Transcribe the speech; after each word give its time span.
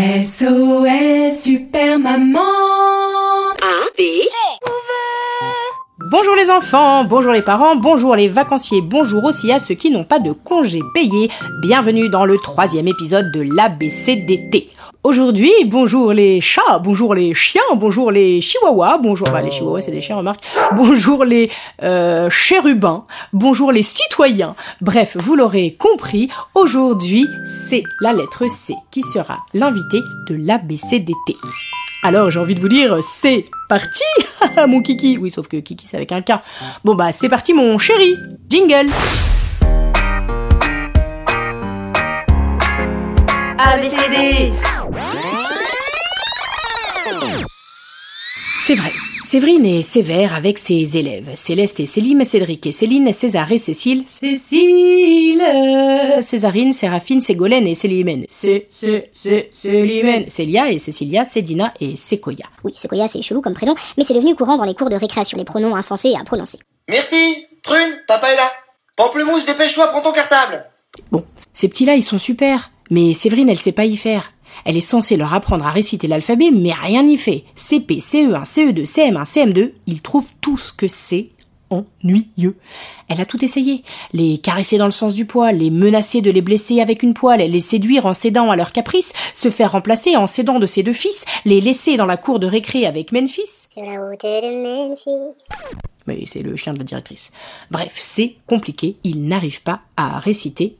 SOS 0.00 1.44
Super 1.44 1.98
Maman 1.98 2.40
Bonjour 6.10 6.34
les 6.34 6.50
enfants, 6.50 7.04
bonjour 7.04 7.30
les 7.30 7.40
parents, 7.40 7.76
bonjour 7.76 8.16
les 8.16 8.26
vacanciers, 8.26 8.80
bonjour 8.80 9.22
aussi 9.22 9.52
à 9.52 9.60
ceux 9.60 9.76
qui 9.76 9.92
n'ont 9.92 10.02
pas 10.02 10.18
de 10.18 10.32
congés 10.32 10.82
payés. 10.92 11.30
Bienvenue 11.62 12.08
dans 12.08 12.24
le 12.24 12.36
troisième 12.36 12.88
épisode 12.88 13.30
de 13.30 13.42
l'ABCDT. 13.42 14.70
Aujourd'hui, 15.04 15.52
bonjour 15.66 16.12
les 16.12 16.40
chats, 16.40 16.80
bonjour 16.82 17.14
les 17.14 17.32
chiens, 17.32 17.62
bonjour 17.76 18.10
les 18.10 18.40
chihuahuas, 18.40 18.98
bonjour, 18.98 19.30
bah 19.30 19.40
les 19.40 19.52
chihuahuas 19.52 19.82
c'est 19.82 19.92
des 19.92 20.00
chiens 20.00 20.16
remarque, 20.16 20.40
bonjour 20.74 21.24
les 21.24 21.48
euh, 21.84 22.28
chérubins, 22.28 23.04
bonjour 23.32 23.70
les 23.70 23.82
citoyens. 23.82 24.56
Bref, 24.80 25.16
vous 25.16 25.36
l'aurez 25.36 25.76
compris, 25.78 26.28
aujourd'hui 26.56 27.24
c'est 27.68 27.84
la 28.00 28.12
lettre 28.12 28.50
C 28.50 28.74
qui 28.90 29.02
sera 29.02 29.38
l'invité 29.54 30.02
de 30.28 30.34
l'ABCDT. 30.34 31.36
Alors 32.02 32.30
j'ai 32.30 32.38
envie 32.38 32.54
de 32.54 32.60
vous 32.60 32.68
dire, 32.68 32.98
c'est 33.02 33.44
parti 33.68 34.02
mon 34.68 34.80
kiki 34.80 35.18
Oui, 35.18 35.30
sauf 35.30 35.48
que 35.48 35.58
kiki 35.58 35.86
c'est 35.86 35.96
avec 35.96 36.12
un 36.12 36.22
K. 36.22 36.32
Bon 36.82 36.94
bah 36.94 37.12
c'est 37.12 37.28
parti 37.28 37.52
mon 37.52 37.76
chéri 37.78 38.16
Jingle 38.48 38.86
ABCD 43.58 44.52
C'est 48.64 48.74
vrai. 48.74 48.92
Séverine 49.22 49.66
est 49.66 49.82
sévère 49.82 50.34
avec 50.34 50.58
ses 50.58 50.96
élèves. 50.96 51.30
Céleste 51.36 51.78
et 51.78 51.86
Céline, 51.86 52.24
Cédric 52.24 52.66
et 52.66 52.72
Céline, 52.72 53.12
César 53.12 53.52
et 53.52 53.58
Cécile. 53.58 54.02
Cécile 54.06 55.09
Césarine, 56.22 56.72
Séraphine, 56.72 57.20
Ségolène 57.20 57.66
et 57.66 57.74
Célimène. 57.74 58.24
C'est, 58.28 58.66
c'est, 58.68 59.10
c'est, 59.12 59.48
Célimène. 59.52 60.26
Célia 60.26 60.70
et 60.70 60.78
Cécilia, 60.78 61.24
Cédina 61.24 61.74
et 61.80 61.96
Séquoia. 61.96 62.46
Oui, 62.64 62.72
Sequoia, 62.76 63.08
c'est 63.08 63.22
chelou 63.22 63.40
comme 63.40 63.54
prénom, 63.54 63.74
mais 63.96 64.04
c'est 64.04 64.14
devenu 64.14 64.34
courant 64.34 64.56
dans 64.56 64.64
les 64.64 64.74
cours 64.74 64.90
de 64.90 64.96
récréation, 64.96 65.38
les 65.38 65.44
pronoms 65.44 65.74
insensés 65.74 66.14
à 66.18 66.24
prononcer. 66.24 66.58
Myrtille, 66.88 67.46
Prune, 67.62 67.98
papa 68.06 68.32
est 68.32 68.36
là. 68.36 68.50
Pamplemousse, 68.96 69.46
dépêche-toi, 69.46 69.88
prends 69.88 70.02
ton 70.02 70.12
cartable. 70.12 70.64
Bon, 71.10 71.24
ces 71.52 71.68
petits-là, 71.68 71.94
ils 71.94 72.02
sont 72.02 72.18
super. 72.18 72.70
Mais 72.90 73.14
Séverine, 73.14 73.48
elle 73.48 73.58
sait 73.58 73.72
pas 73.72 73.84
y 73.84 73.96
faire. 73.96 74.32
Elle 74.64 74.76
est 74.76 74.80
censée 74.80 75.16
leur 75.16 75.32
apprendre 75.32 75.66
à 75.66 75.70
réciter 75.70 76.06
l'alphabet, 76.06 76.50
mais 76.52 76.72
rien 76.72 77.02
n'y 77.02 77.16
fait. 77.16 77.44
CP, 77.54 77.98
CE1, 77.98 78.44
CE2, 78.44 78.84
CM1, 78.84 79.24
CM2, 79.24 79.72
ils 79.86 80.02
trouvent 80.02 80.30
tout 80.40 80.56
ce 80.56 80.72
que 80.72 80.88
c'est 80.88 81.28
ennuyeux. 81.70 82.56
Elle 83.08 83.20
a 83.20 83.24
tout 83.24 83.44
essayé. 83.44 83.82
Les 84.12 84.38
caresser 84.38 84.78
dans 84.78 84.84
le 84.84 84.90
sens 84.90 85.14
du 85.14 85.24
poil, 85.24 85.56
les 85.56 85.70
menacer 85.70 86.20
de 86.20 86.30
les 86.30 86.42
blesser 86.42 86.80
avec 86.80 87.02
une 87.02 87.14
poêle, 87.14 87.40
les 87.40 87.60
séduire 87.60 88.06
en 88.06 88.14
cédant 88.14 88.50
à 88.50 88.56
leurs 88.56 88.72
caprices, 88.72 89.12
se 89.34 89.50
faire 89.50 89.72
remplacer 89.72 90.16
en 90.16 90.26
cédant 90.26 90.58
de 90.58 90.66
ses 90.66 90.82
deux 90.82 90.92
fils, 90.92 91.24
les 91.44 91.60
laisser 91.60 91.96
dans 91.96 92.06
la 92.06 92.16
cour 92.16 92.38
de 92.38 92.46
récré 92.46 92.86
avec 92.86 93.12
Memphis. 93.12 93.66
Sur 93.72 93.84
la 93.84 94.00
route 94.00 94.22
de 94.22 94.88
Memphis. 94.88 95.36
Mais 96.06 96.24
c'est 96.26 96.42
le 96.42 96.56
chien 96.56 96.72
de 96.72 96.78
la 96.78 96.84
directrice. 96.84 97.30
Bref, 97.70 97.96
c'est 97.96 98.34
compliqué, 98.46 98.96
ils 99.04 99.26
n'arrivent 99.26 99.62
pas 99.62 99.80
à 99.96 100.18
réciter. 100.18 100.76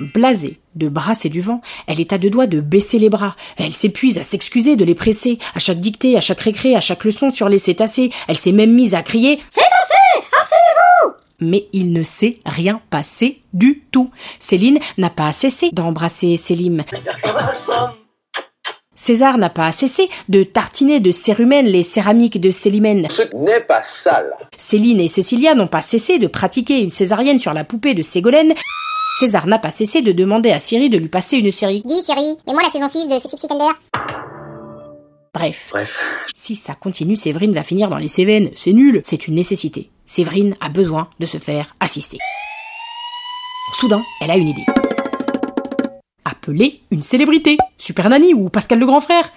Blasée 0.00 0.60
de 0.76 0.88
brasser 0.88 1.28
du 1.28 1.40
vent, 1.40 1.60
elle 1.88 2.00
est 2.00 2.12
à 2.12 2.18
deux 2.18 2.30
doigts 2.30 2.46
de 2.46 2.60
baisser 2.60 3.00
les 3.00 3.10
bras. 3.10 3.34
Elle 3.56 3.72
s'épuise 3.72 4.16
à 4.18 4.22
s'excuser 4.22 4.76
de 4.76 4.84
les 4.84 4.94
presser. 4.94 5.40
À 5.56 5.58
chaque 5.58 5.80
dictée, 5.80 6.16
à 6.16 6.20
chaque 6.20 6.40
récré, 6.40 6.76
à 6.76 6.80
chaque 6.80 7.02
leçon 7.02 7.30
sur 7.30 7.48
les 7.48 7.58
cétacés, 7.58 8.10
elle 8.28 8.38
s'est 8.38 8.52
même 8.52 8.72
mise 8.72 8.94
à 8.94 9.02
crier 9.02 9.40
C'est 9.50 9.60
assez 9.60 10.26
Asseyez-vous 10.40 11.14
mais 11.40 11.68
il 11.72 11.92
ne 11.92 12.02
s'est 12.02 12.38
rien 12.44 12.80
passé 12.90 13.40
du 13.52 13.84
tout. 13.92 14.10
Céline 14.40 14.80
n'a 14.98 15.10
pas 15.10 15.32
cessé 15.32 15.70
d'embrasser 15.72 16.36
Célim. 16.36 16.84
César 18.96 19.38
n'a 19.38 19.48
pas 19.48 19.70
cessé 19.70 20.08
de 20.28 20.42
tartiner 20.42 20.98
de 20.98 21.12
cérumen 21.12 21.64
les 21.64 21.84
céramiques 21.84 22.40
de 22.40 22.50
Célimène. 22.50 23.08
Ce 23.08 23.22
n'est 23.36 23.60
pas 23.60 23.82
sale. 23.82 24.32
Céline 24.56 24.98
et 24.98 25.06
Cécilia 25.06 25.54
n'ont 25.54 25.68
pas 25.68 25.82
cessé 25.82 26.18
de 26.18 26.26
pratiquer 26.26 26.80
une 26.80 26.90
césarienne 26.90 27.38
sur 27.38 27.52
la 27.52 27.62
poupée 27.62 27.94
de 27.94 28.02
Ségolène. 28.02 28.54
César 29.18 29.48
n'a 29.48 29.58
pas 29.58 29.72
cessé 29.72 30.00
de 30.00 30.12
demander 30.12 30.52
à 30.52 30.60
Siri 30.60 30.90
de 30.90 30.96
lui 30.96 31.08
passer 31.08 31.38
une 31.38 31.50
série. 31.50 31.82
Dis 31.84 32.04
Siri, 32.04 32.36
mets-moi 32.46 32.62
la 32.62 32.70
saison 32.70 32.88
6 32.88 33.08
de 33.08 33.14
Six 33.14 33.36
Feet 33.36 33.50
Under. 33.50 33.74
Bref, 35.34 35.70
Bref, 35.72 36.00
si 36.36 36.54
ça 36.54 36.76
continue, 36.76 37.16
Séverine 37.16 37.52
va 37.52 37.64
finir 37.64 37.88
dans 37.88 37.96
les 37.96 38.06
Cévennes. 38.06 38.50
C'est 38.54 38.72
nul, 38.72 39.02
c'est 39.04 39.26
une 39.26 39.34
nécessité. 39.34 39.90
Séverine 40.06 40.54
a 40.60 40.68
besoin 40.68 41.10
de 41.18 41.26
se 41.26 41.38
faire 41.38 41.74
assister. 41.80 42.18
Soudain, 43.72 44.04
elle 44.20 44.30
a 44.30 44.36
une 44.36 44.50
idée. 44.50 44.66
Appeler 46.24 46.82
une 46.92 47.02
célébrité. 47.02 47.56
Super 47.76 48.10
Nanny 48.10 48.34
ou 48.34 48.48
Pascal 48.50 48.78
le 48.78 48.86
grand 48.86 49.00
frère. 49.00 49.32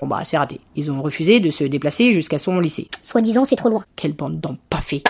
Bon 0.00 0.06
bah 0.06 0.20
c'est 0.24 0.38
raté. 0.38 0.60
Ils 0.76 0.90
ont 0.90 1.02
refusé 1.02 1.40
de 1.40 1.50
se 1.50 1.64
déplacer 1.64 2.12
jusqu'à 2.12 2.38
son 2.38 2.60
lycée. 2.60 2.88
Soi-disant, 3.02 3.44
c'est 3.44 3.56
trop 3.56 3.68
loin. 3.68 3.84
Quelle 3.96 4.12
bande 4.12 4.40
d'empaffés. 4.40 5.02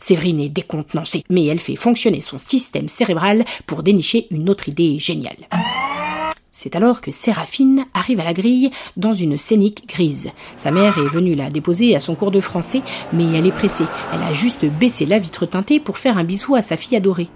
Séverine 0.00 0.40
est 0.40 0.48
décontenancée, 0.48 1.24
mais 1.30 1.46
elle 1.46 1.60
fait 1.60 1.76
fonctionner 1.76 2.20
son 2.20 2.38
système 2.38 2.88
cérébral 2.88 3.44
pour 3.66 3.82
dénicher 3.82 4.26
une 4.30 4.50
autre 4.50 4.68
idée 4.68 4.98
géniale. 4.98 5.36
C'est 6.52 6.76
alors 6.76 7.00
que 7.00 7.10
Séraphine 7.10 7.86
arrive 7.92 8.20
à 8.20 8.24
la 8.24 8.34
grille 8.34 8.70
dans 8.96 9.10
une 9.10 9.36
scénique 9.36 9.88
grise. 9.88 10.28
Sa 10.56 10.70
mère 10.70 10.96
est 10.98 11.08
venue 11.08 11.34
la 11.34 11.50
déposer 11.50 11.96
à 11.96 12.00
son 12.00 12.14
cours 12.14 12.30
de 12.30 12.40
français, 12.40 12.82
mais 13.12 13.26
elle 13.34 13.46
est 13.46 13.52
pressée. 13.52 13.86
Elle 14.14 14.22
a 14.22 14.32
juste 14.32 14.64
baissé 14.64 15.04
la 15.04 15.18
vitre 15.18 15.46
teintée 15.46 15.80
pour 15.80 15.98
faire 15.98 16.18
un 16.18 16.24
bisou 16.24 16.54
à 16.54 16.62
sa 16.62 16.76
fille 16.76 16.96
adorée. 16.96 17.28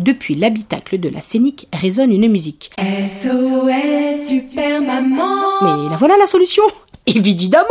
Depuis 0.00 0.34
l'habitacle 0.34 0.98
de 0.98 1.10
la 1.10 1.20
scénique 1.20 1.68
résonne 1.74 2.10
une 2.10 2.30
musique. 2.30 2.70
SOS 2.78 4.26
Super 4.26 4.80
Maman 4.80 5.60
Mais 5.60 5.90
la 5.90 5.96
voilà 5.96 6.16
la 6.16 6.26
solution 6.26 6.62
Évidemment 7.06 7.66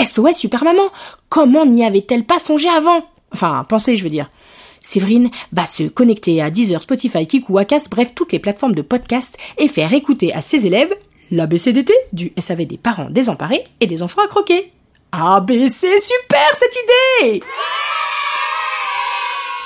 SOS 0.00 0.34
Super 0.34 0.62
Maman 0.62 0.84
Comment 1.28 1.66
n'y 1.66 1.84
avait-elle 1.84 2.22
pas 2.22 2.38
songé 2.38 2.68
avant? 2.68 3.02
Enfin, 3.32 3.66
pensez, 3.68 3.96
je 3.96 4.04
veux 4.04 4.10
dire. 4.10 4.30
Séverine 4.78 5.30
va 5.52 5.66
se 5.66 5.82
connecter 5.82 6.40
à 6.40 6.50
Deezer, 6.50 6.80
Spotify, 6.80 7.26
Kiku, 7.26 7.58
Acast, 7.58 7.90
bref, 7.90 8.12
toutes 8.14 8.30
les 8.30 8.38
plateformes 8.38 8.76
de 8.76 8.82
podcast 8.82 9.36
et 9.58 9.66
faire 9.66 9.92
écouter 9.92 10.32
à 10.32 10.42
ses 10.42 10.68
élèves 10.68 10.94
l'ABCDT 11.32 11.92
du 12.12 12.32
SAV 12.38 12.66
des 12.66 12.76
parents 12.78 13.10
désemparés 13.10 13.64
et 13.80 13.88
des 13.88 14.00
enfants 14.04 14.22
à 14.22 14.28
croquer. 14.28 14.70
ABC, 15.10 15.88
super 15.98 16.50
cette 16.54 16.76
idée 17.24 17.42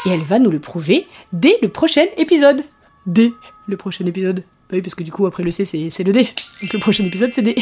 Et 0.09 0.11
elle 0.13 0.23
va 0.23 0.39
nous 0.39 0.51
le 0.51 0.59
prouver 0.59 1.07
dès 1.35 1.59
le 1.61 1.69
prochain 1.69 2.07
épisode. 2.17 2.65
Dès 3.07 3.31
le 3.67 3.77
prochain 3.77 4.07
épisode. 4.07 4.41
Bah 4.41 4.77
oui, 4.77 4.81
parce 4.81 4.95
que 4.95 5.03
du 5.03 5.13
coup, 5.13 5.27
après 5.27 5.43
le 5.43 5.51
C, 5.51 5.67
c'est 5.67 6.05
le 6.05 6.13
D. 6.13 6.27
Donc 6.63 6.73
le 6.73 6.79
prochain 6.79 7.05
épisode, 7.05 7.31
c'est 7.31 7.43
D. 7.43 7.57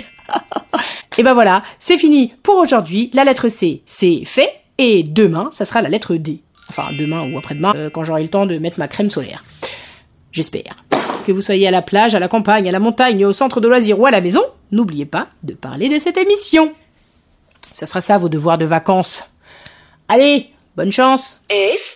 et 1.19 1.23
ben 1.25 1.35
voilà, 1.35 1.65
c'est 1.81 1.99
fini 1.99 2.35
pour 2.45 2.57
aujourd'hui. 2.57 3.11
La 3.15 3.25
lettre 3.25 3.49
C, 3.49 3.83
c'est 3.85 4.25
fait. 4.25 4.49
Et 4.79 5.03
demain, 5.03 5.51
ça 5.53 5.65
sera 5.65 5.83
la 5.83 5.89
lettre 5.89 6.15
D. 6.15 6.41
Enfin, 6.71 6.93
demain 6.97 7.29
ou 7.29 7.37
après-demain, 7.37 7.73
euh, 7.75 7.91
quand 7.91 8.05
j'aurai 8.05 8.23
le 8.23 8.29
temps 8.29 8.47
de 8.47 8.59
mettre 8.59 8.79
ma 8.79 8.87
crème 8.87 9.11
solaire. 9.11 9.43
J'espère. 10.31 10.77
Que 11.27 11.33
vous 11.33 11.43
soyez 11.43 11.67
à 11.67 11.73
la 11.73 11.83
plage, 11.83 12.15
à 12.15 12.21
la 12.21 12.29
campagne, 12.29 12.69
à 12.69 12.73
la 12.73 12.79
montagne, 12.79 13.25
au 13.27 13.33
centre 13.33 13.61
de 13.61 13.67
loisirs 13.67 13.99
ou 13.99 14.07
à 14.07 14.13
la 14.13 14.21
maison, 14.21 14.43
n'oubliez 14.71 15.07
pas 15.07 15.29
de 15.43 15.55
parler 15.55 15.89
de 15.89 15.99
cette 15.99 16.17
émission. 16.17 16.73
Ça 17.73 17.87
sera 17.87 18.01
ça 18.01 18.19
vos 18.19 18.29
devoirs 18.29 18.59
de 18.59 18.65
vacances. 18.65 19.25
Allez, 20.09 20.51
bonne 20.77 20.93
chance 20.93 21.43
F, 21.51 21.96